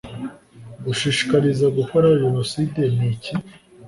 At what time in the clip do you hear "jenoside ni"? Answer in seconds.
2.21-3.05